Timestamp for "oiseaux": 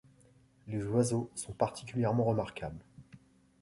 0.83-1.29